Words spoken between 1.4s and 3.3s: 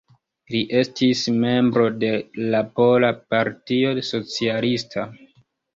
membro de la Pola